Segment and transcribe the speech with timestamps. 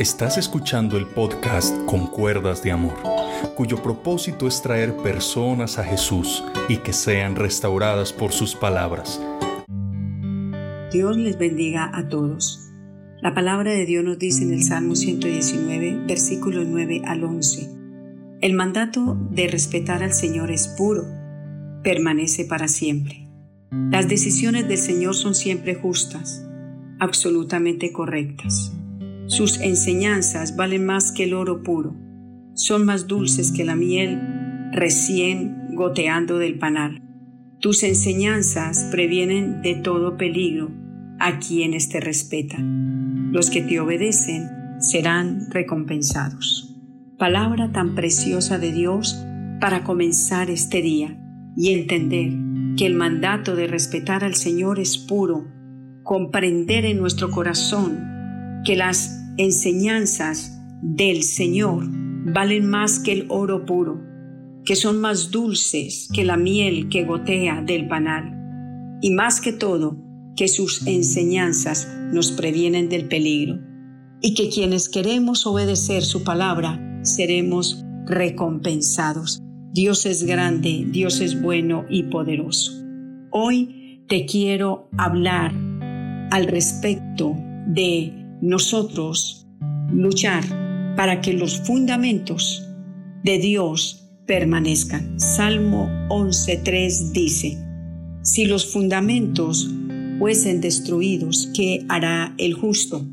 [0.00, 2.94] Estás escuchando el podcast Con Cuerdas de Amor,
[3.54, 9.20] cuyo propósito es traer personas a Jesús y que sean restauradas por sus palabras.
[10.90, 12.72] Dios les bendiga a todos.
[13.20, 17.68] La palabra de Dios nos dice en el Salmo 119, versículos 9 al 11.
[18.40, 21.04] El mandato de respetar al Señor es puro,
[21.84, 23.28] permanece para siempre.
[23.70, 26.42] Las decisiones del Señor son siempre justas,
[26.98, 28.72] absolutamente correctas.
[29.30, 31.94] Sus enseñanzas valen más que el oro puro,
[32.54, 34.20] son más dulces que la miel
[34.72, 37.00] recién goteando del panal.
[37.60, 40.72] Tus enseñanzas previenen de todo peligro
[41.20, 43.30] a quienes te respetan.
[43.30, 46.76] Los que te obedecen serán recompensados.
[47.16, 49.24] Palabra tan preciosa de Dios
[49.60, 51.16] para comenzar este día
[51.56, 52.32] y entender
[52.76, 55.46] que el mandato de respetar al Señor es puro,
[56.02, 58.10] comprender en nuestro corazón
[58.64, 63.98] que las enseñanzas del Señor valen más que el oro puro,
[64.66, 69.96] que son más dulces que la miel que gotea del panal, y más que todo,
[70.36, 73.58] que sus enseñanzas nos previenen del peligro,
[74.20, 79.40] y que quienes queremos obedecer su palabra seremos recompensados.
[79.72, 82.72] Dios es grande, Dios es bueno y poderoso.
[83.30, 85.54] Hoy te quiero hablar
[86.30, 87.34] al respecto
[87.66, 89.46] de nosotros
[89.92, 90.44] luchar
[90.96, 92.66] para que los fundamentos
[93.22, 95.18] de Dios permanezcan.
[95.18, 97.58] Salmo 11.3 dice,
[98.22, 99.70] si los fundamentos
[100.18, 103.06] fuesen destruidos, ¿qué hará el justo?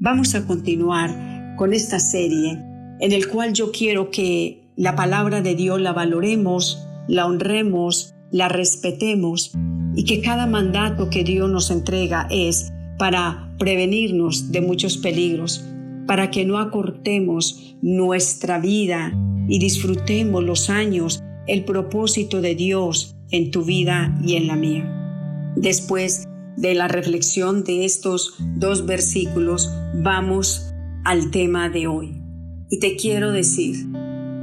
[0.00, 2.58] Vamos a continuar con esta serie
[3.00, 8.48] en el cual yo quiero que la palabra de Dios la valoremos, la honremos, la
[8.48, 9.52] respetemos
[9.94, 15.64] y que cada mandato que Dios nos entrega es para prevenirnos de muchos peligros,
[16.06, 19.12] para que no acortemos nuestra vida
[19.48, 25.52] y disfrutemos los años, el propósito de Dios en tu vida y en la mía.
[25.56, 26.24] Después
[26.56, 30.74] de la reflexión de estos dos versículos, vamos
[31.04, 32.20] al tema de hoy.
[32.68, 33.76] Y te quiero decir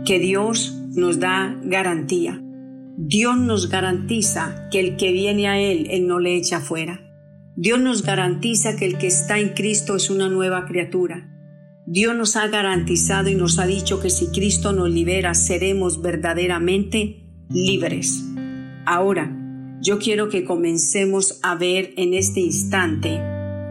[0.06, 2.42] que Dios nos da garantía.
[2.98, 7.05] Dios nos garantiza que el que viene a Él, Él no le echa fuera.
[7.58, 11.32] Dios nos garantiza que el que está en Cristo es una nueva criatura.
[11.88, 17.24] Dios nos ha garantizado y nos ha dicho que si Cristo nos libera seremos verdaderamente
[17.50, 18.26] libres.
[18.86, 19.34] Ahora,
[19.82, 23.22] yo quiero que comencemos a ver en este instante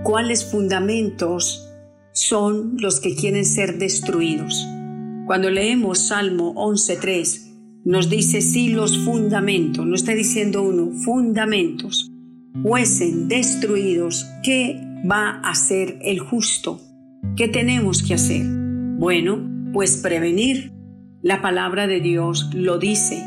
[0.02, 1.68] cuáles fundamentos
[2.12, 4.66] son los que quieren ser destruidos.
[5.26, 12.13] Cuando leemos Salmo 11.3, nos dice sí los fundamentos, no está diciendo uno, fundamentos
[12.62, 16.80] fuesen destruidos, ¿qué va a hacer el justo?
[17.36, 18.44] ¿Qué tenemos que hacer?
[18.46, 19.38] Bueno,
[19.72, 20.72] pues prevenir.
[21.22, 23.24] La palabra de Dios lo dice,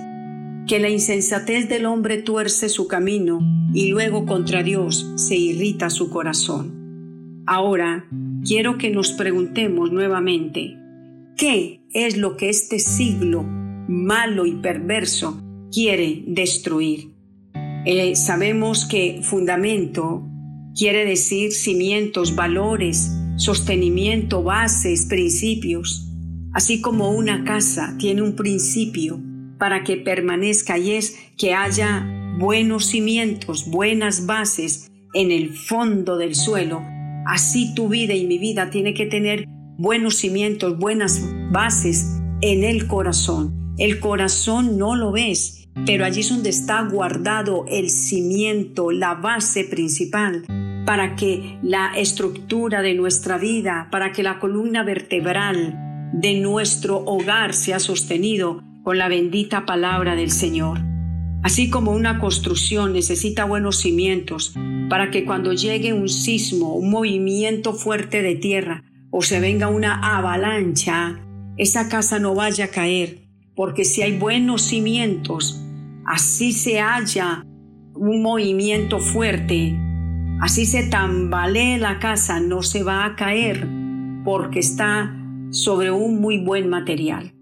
[0.68, 3.40] que la insensatez del hombre tuerce su camino
[3.74, 7.44] y luego contra Dios se irrita su corazón.
[7.48, 8.06] Ahora,
[8.46, 10.78] quiero que nos preguntemos nuevamente,
[11.36, 13.44] ¿qué es lo que este siglo
[13.88, 17.17] malo y perverso quiere destruir?
[17.86, 20.24] Eh, sabemos que fundamento
[20.76, 26.08] quiere decir cimientos, valores, sostenimiento, bases, principios.
[26.54, 29.22] Así como una casa tiene un principio
[29.58, 32.06] para que permanezca y es que haya
[32.40, 36.82] buenos cimientos, buenas bases en el fondo del suelo.
[37.26, 39.46] Así tu vida y mi vida tiene que tener
[39.78, 43.76] buenos cimientos, buenas bases en el corazón.
[43.78, 49.64] El corazón no lo ves, pero allí es donde está guardado el cimiento, la base
[49.64, 50.44] principal,
[50.86, 57.54] para que la estructura de nuestra vida, para que la columna vertebral de nuestro hogar
[57.54, 60.80] sea sostenido con la bendita palabra del Señor.
[61.44, 64.54] Así como una construcción necesita buenos cimientos
[64.90, 70.18] para que cuando llegue un sismo, un movimiento fuerte de tierra o se venga una
[70.18, 71.20] avalancha,
[71.58, 73.20] esa casa no vaya a caer,
[73.56, 75.62] porque si hay buenos cimientos,
[76.08, 77.44] así se haya
[77.94, 79.78] un movimiento fuerte,
[80.42, 83.68] así se tambalee la casa, no se va a caer
[84.24, 85.14] porque está
[85.52, 87.34] sobre un muy buen material.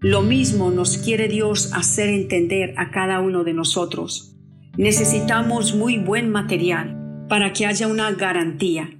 [0.00, 4.36] Lo mismo nos quiere Dios hacer entender a cada uno de nosotros.
[4.76, 8.90] Necesitamos muy buen material para que haya una garantía.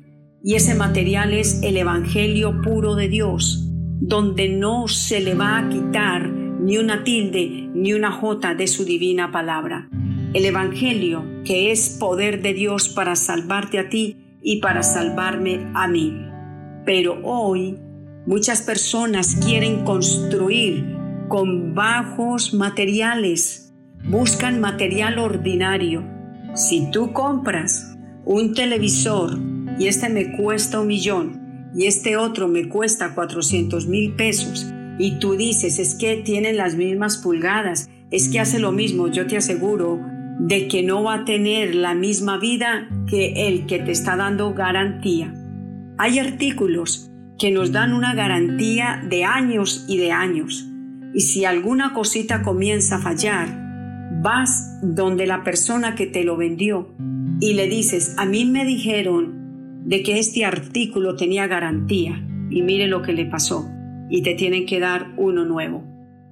[0.43, 3.69] Y ese material es el Evangelio puro de Dios,
[4.01, 6.36] donde no se le va a quitar
[6.67, 9.89] ni una tilde, ni una jota de su divina palabra.
[10.35, 15.89] El Evangelio, que es poder de Dios para salvarte a ti y para salvarme a
[15.89, 16.27] mí.
[16.85, 17.79] Pero hoy
[18.27, 20.85] Muchas personas quieren construir
[21.29, 23.73] con bajos materiales,
[24.03, 26.03] buscan material ordinario.
[26.57, 29.39] Si tú compras un televisor
[29.79, 34.67] y este me cuesta un millón y este otro me cuesta 400 mil pesos
[34.99, 39.27] y tú dices es que tienen las mismas pulgadas, es que hace lo mismo, yo
[39.27, 40.01] te aseguro
[40.39, 44.55] de que no va a tener la misma vida que el que te está dando
[44.55, 45.33] garantía.
[45.99, 50.67] Hay artículos que nos dan una garantía de años y de años.
[51.15, 53.49] Y si alguna cosita comienza a fallar,
[54.23, 56.95] vas donde la persona que te lo vendió
[57.41, 62.87] y le dices, a mí me dijeron de que este artículo tenía garantía y mire
[62.87, 63.71] lo que le pasó
[64.09, 65.85] y te tienen que dar uno nuevo.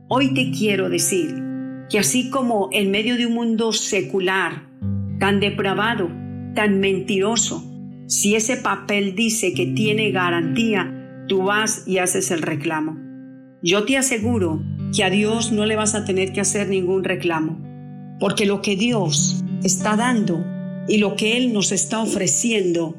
[0.09, 1.35] Hoy te quiero decir
[1.89, 4.69] que así como en medio de un mundo secular,
[5.19, 6.11] tan depravado,
[6.55, 7.65] tan mentiroso,
[8.07, 12.99] si ese papel dice que tiene garantía, tú vas y haces el reclamo.
[13.63, 14.63] Yo te aseguro
[14.95, 17.59] que a Dios no le vas a tener que hacer ningún reclamo,
[18.21, 20.45] porque lo que Dios está dando
[20.87, 22.97] y lo que Él nos está ofreciendo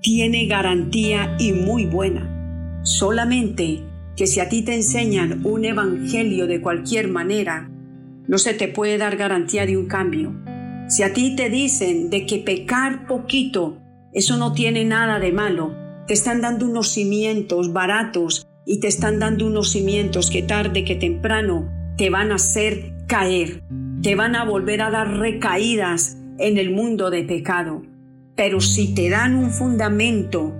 [0.00, 2.80] tiene garantía y muy buena.
[2.82, 3.82] Solamente
[4.16, 7.70] que si a ti te enseñan un evangelio de cualquier manera,
[8.26, 10.34] no se te puede dar garantía de un cambio.
[10.88, 13.82] Si a ti te dicen de que pecar poquito
[14.16, 15.74] eso no tiene nada de malo.
[16.06, 20.94] Te están dando unos cimientos baratos y te están dando unos cimientos que tarde que
[20.94, 23.62] temprano te van a hacer caer,
[24.00, 27.82] te van a volver a dar recaídas en el mundo de pecado.
[28.34, 30.54] Pero si te dan un fundamento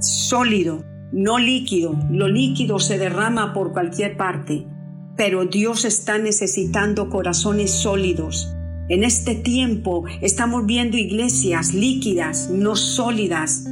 [0.00, 0.82] sólido,
[1.12, 4.66] no líquido, lo líquido se derrama por cualquier parte,
[5.16, 8.56] pero Dios está necesitando corazones sólidos,
[8.88, 13.64] en este tiempo estamos viendo iglesias líquidas, no sólidas,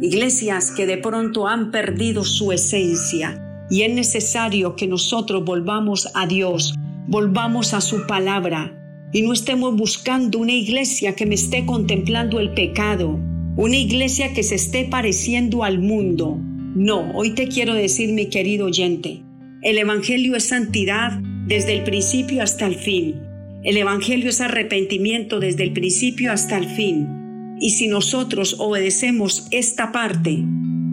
[0.00, 3.66] iglesias que de pronto han perdido su esencia.
[3.68, 6.76] Y es necesario que nosotros volvamos a Dios,
[7.08, 8.76] volvamos a su palabra.
[9.12, 13.18] Y no estemos buscando una iglesia que me esté contemplando el pecado,
[13.56, 16.38] una iglesia que se esté pareciendo al mundo.
[16.74, 19.22] No, hoy te quiero decir, mi querido oyente,
[19.62, 23.16] el Evangelio es santidad desde el principio hasta el fin.
[23.64, 27.56] El Evangelio es arrepentimiento desde el principio hasta el fin.
[27.60, 30.44] Y si nosotros obedecemos esta parte,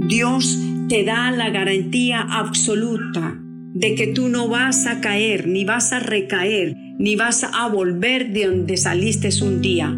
[0.07, 0.57] Dios
[0.89, 3.39] te da la garantía absoluta
[3.73, 8.33] de que tú no vas a caer, ni vas a recaer, ni vas a volver
[8.33, 9.95] de donde saliste un día.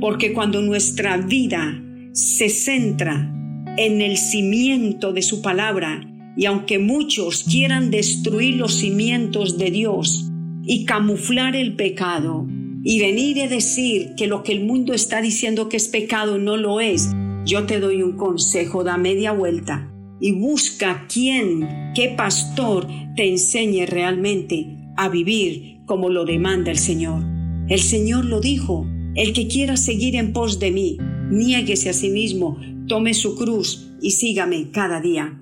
[0.00, 1.82] Porque cuando nuestra vida
[2.12, 3.34] se centra
[3.78, 10.28] en el cimiento de su palabra, y aunque muchos quieran destruir los cimientos de Dios,
[10.68, 12.46] y camuflar el pecado
[12.84, 16.56] y venir y decir que lo que el mundo está diciendo que es pecado no
[16.56, 17.08] lo es,
[17.46, 19.90] yo te doy un consejo, da media vuelta
[20.20, 22.86] y busca quién, qué pastor
[23.16, 24.66] te enseñe realmente
[24.96, 27.24] a vivir como lo demanda el Señor.
[27.68, 30.98] El Señor lo dijo, el que quiera seguir en pos de mí,
[31.30, 32.58] niéguese a sí mismo,
[32.88, 35.40] tome su cruz y sígame cada día.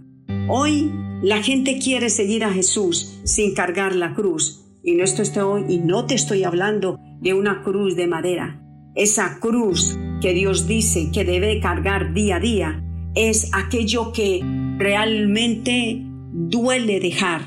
[0.48, 5.78] Hoy la gente quiere seguir a Jesús sin cargar la cruz, y no, estoy, y
[5.78, 8.62] no te estoy hablando de una cruz de madera.
[8.94, 12.84] Esa cruz que Dios dice que debe cargar día a día
[13.15, 14.41] es aquello que
[14.79, 17.43] realmente duele dejar.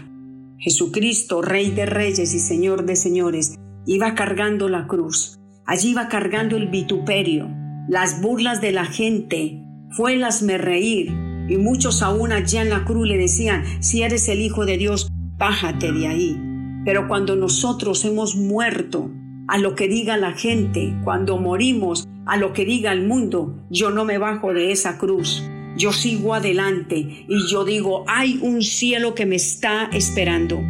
[0.58, 5.40] Jesucristo, Rey de Reyes y Señor de Señores, iba cargando la cruz.
[5.66, 7.48] Allí iba cargando el vituperio,
[7.88, 10.24] las burlas de la gente, fue el
[10.60, 11.12] reír,
[11.50, 15.10] y muchos aún allá en la cruz le decían, si eres el Hijo de Dios,
[15.38, 16.40] bájate de ahí.
[16.86, 19.10] Pero cuando nosotros hemos muerto
[19.48, 23.90] a lo que diga la gente, cuando morimos a lo que diga el mundo, yo
[23.90, 25.44] no me bajo de esa cruz.
[25.76, 30.62] Yo sigo adelante y yo digo, hay un cielo que me está esperando.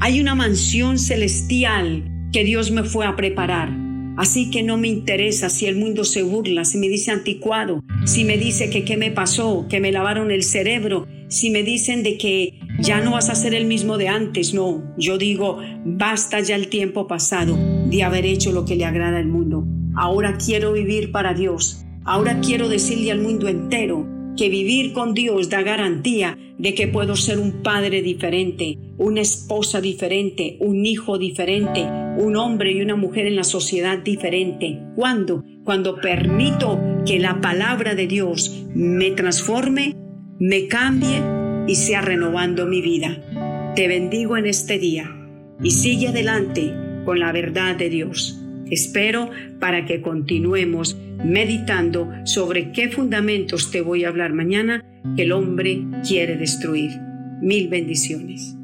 [0.00, 3.87] Hay una mansión celestial que Dios me fue a preparar.
[4.18, 8.24] Así que no me interesa si el mundo se burla, si me dice anticuado, si
[8.24, 12.18] me dice que qué me pasó, que me lavaron el cerebro, si me dicen de
[12.18, 16.56] que ya no vas a ser el mismo de antes, no, yo digo, basta ya
[16.56, 17.56] el tiempo pasado
[17.86, 19.64] de haber hecho lo que le agrada al mundo.
[19.94, 21.84] Ahora quiero vivir para Dios.
[22.04, 27.16] Ahora quiero decirle al mundo entero que vivir con Dios da garantía de que puedo
[27.16, 31.82] ser un padre diferente, una esposa diferente, un hijo diferente,
[32.16, 34.78] un hombre y una mujer en la sociedad diferente.
[34.94, 35.44] ¿Cuándo?
[35.64, 39.94] Cuando permito que la palabra de Dios me transforme
[40.38, 41.20] me cambie
[41.66, 43.72] y sea renovando mi vida.
[43.74, 45.14] Te bendigo en este día
[45.62, 46.72] y sigue adelante
[47.04, 48.37] con la verdad de Dios.
[48.70, 54.84] Espero para que continuemos meditando sobre qué fundamentos te voy a hablar mañana
[55.16, 56.92] que el hombre quiere destruir.
[57.40, 58.57] Mil bendiciones.